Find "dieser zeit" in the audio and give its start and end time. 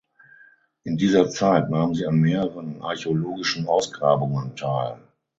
0.97-1.69